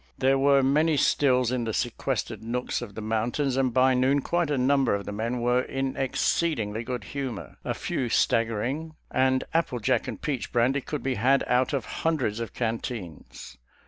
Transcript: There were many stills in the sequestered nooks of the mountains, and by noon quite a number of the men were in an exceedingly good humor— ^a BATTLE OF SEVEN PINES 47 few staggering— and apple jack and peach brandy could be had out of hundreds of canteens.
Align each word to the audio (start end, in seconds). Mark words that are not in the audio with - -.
There 0.17 0.39
were 0.39 0.63
many 0.63 0.97
stills 0.97 1.51
in 1.51 1.65
the 1.65 1.75
sequestered 1.75 2.41
nooks 2.41 2.81
of 2.81 2.95
the 2.95 3.03
mountains, 3.03 3.55
and 3.55 3.71
by 3.71 3.93
noon 3.93 4.21
quite 4.21 4.49
a 4.49 4.57
number 4.57 4.95
of 4.95 5.05
the 5.05 5.11
men 5.11 5.41
were 5.41 5.61
in 5.61 5.89
an 5.89 5.97
exceedingly 5.97 6.83
good 6.83 7.03
humor— 7.03 7.31
^a 7.31 7.35
BATTLE 7.35 7.49
OF 7.49 7.57
SEVEN 7.59 7.63
PINES 7.63 7.85
47 7.87 7.99
few 7.99 8.09
staggering— 8.89 8.95
and 9.31 9.43
apple 9.53 9.77
jack 9.79 10.07
and 10.07 10.19
peach 10.19 10.51
brandy 10.51 10.81
could 10.81 11.03
be 11.03 11.13
had 11.13 11.43
out 11.45 11.73
of 11.73 11.85
hundreds 12.01 12.39
of 12.39 12.51
canteens. 12.51 13.59